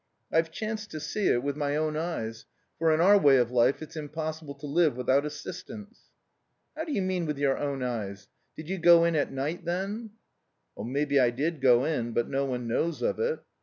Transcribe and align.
I've 0.31 0.49
chanced 0.49 0.89
to 0.89 0.99
see 0.99 1.27
it 1.27 1.43
with 1.43 1.55
my 1.55 1.75
own 1.75 1.95
eyes, 1.95 2.47
for 2.79 2.91
in 2.91 2.99
our 3.01 3.19
way 3.19 3.37
of 3.37 3.51
life 3.51 3.83
it's 3.83 3.95
impossible 3.95 4.55
to 4.55 4.65
live 4.65 4.97
without 4.97 5.27
assistance...." 5.27 6.09
"How 6.75 6.85
do 6.85 6.91
you 6.91 7.03
mean 7.03 7.27
with 7.27 7.37
your 7.37 7.55
own 7.59 7.83
eyes? 7.83 8.27
Did 8.57 8.67
you 8.67 8.79
go 8.79 9.03
in 9.05 9.15
at 9.15 9.31
night 9.31 9.63
then?" 9.63 10.09
"Maybe 10.75 11.19
I 11.19 11.29
did 11.29 11.61
go 11.61 11.83
in, 11.85 12.13
but 12.13 12.27
no 12.27 12.45
one 12.45 12.67
knows 12.67 13.03
of 13.03 13.19
it." 13.19 13.41